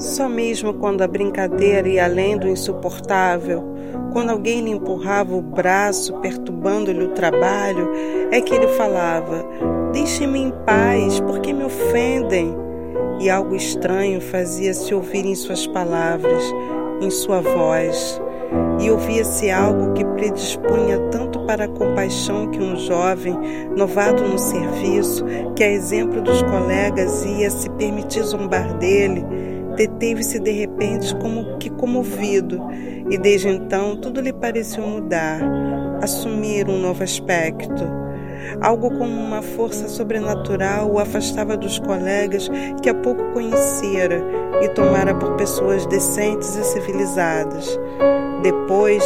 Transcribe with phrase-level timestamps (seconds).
[0.00, 3.62] Só mesmo quando a brincadeira ia além do insuportável,
[4.12, 7.88] quando alguém lhe empurrava o braço, perturbando-lhe o trabalho,
[8.30, 9.44] é que ele falava:
[9.92, 12.69] Deixe-me em paz, porque me ofendem.
[13.20, 16.42] E algo estranho fazia-se ouvir em suas palavras,
[17.02, 18.20] em sua voz.
[18.80, 23.36] E ouvia-se algo que predispunha tanto para a compaixão que um jovem,
[23.76, 29.22] novato no serviço, que a exemplo dos colegas ia se permitir zombar dele,
[29.76, 32.58] deteve-se de repente como que comovido,
[33.10, 35.40] e desde então tudo lhe pareceu mudar,
[36.02, 37.84] assumir um novo aspecto.
[38.60, 42.50] Algo como uma força sobrenatural o afastava dos colegas
[42.82, 44.22] que há pouco conhecera
[44.62, 47.78] e tomara por pessoas decentes e civilizadas.
[48.42, 49.04] Depois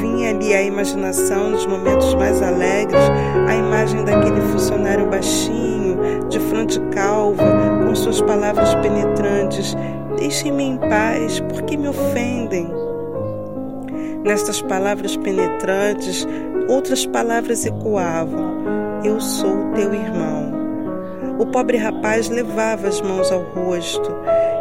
[0.00, 3.02] vinha-lhe a imaginação nos momentos mais alegres
[3.48, 7.44] a imagem daquele funcionário baixinho, de fronte calva,
[7.86, 9.76] com suas palavras penetrantes
[10.22, 12.70] Deixem-me em paz, porque me ofendem.
[14.22, 16.26] Nestas palavras penetrantes,
[16.68, 20.52] outras palavras ecoavam: Eu sou teu irmão.
[21.38, 24.12] O pobre rapaz levava as mãos ao rosto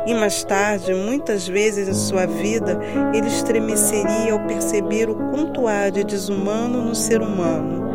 [0.05, 2.79] e mais tarde, muitas vezes em sua vida,
[3.13, 7.91] ele estremeceria ao perceber o quanto há de desumano no ser humano.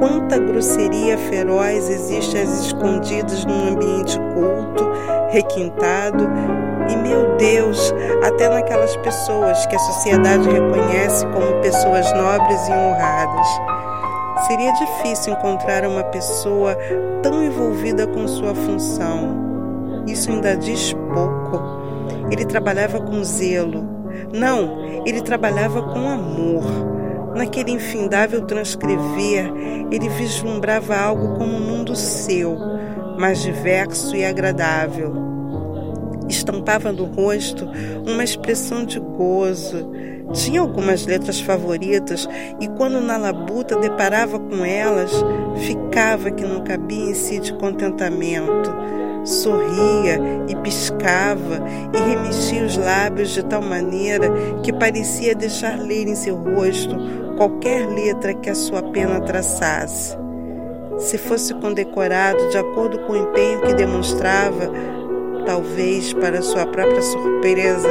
[0.00, 4.84] Quanta grosseria feroz existe às escondidas num ambiente culto,
[5.30, 6.28] requintado
[6.88, 13.46] e meu Deus, até naquelas pessoas que a sociedade reconhece como pessoas nobres e honradas.
[14.46, 16.76] Seria difícil encontrar uma pessoa
[17.22, 20.04] tão envolvida com sua função.
[20.06, 21.62] Isso ainda diz pouco.
[22.30, 23.88] Ele trabalhava com zelo.
[24.32, 26.64] Não, ele trabalhava com amor.
[27.34, 29.52] Naquele infindável transcrever,
[29.90, 32.56] ele vislumbrava algo como um mundo seu,
[33.18, 35.33] mais diverso e agradável
[36.36, 37.68] estampava no rosto
[38.06, 39.90] uma expressão de gozo.
[40.32, 42.28] Tinha algumas letras favoritas
[42.60, 45.12] e, quando na labuta deparava com elas,
[45.58, 48.72] ficava que não cabia em si de contentamento.
[49.24, 51.62] Sorria e piscava
[51.94, 54.30] e remexia os lábios de tal maneira
[54.62, 56.94] que parecia deixar ler em seu rosto
[57.36, 60.16] qualquer letra que a sua pena traçasse.
[60.98, 64.70] Se fosse condecorado de acordo com o empenho que demonstrava,
[65.46, 67.88] Talvez, para sua própria surpresa,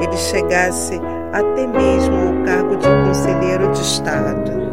[0.00, 1.00] ele chegasse
[1.32, 4.65] até mesmo ao cargo de conselheiro de Estado.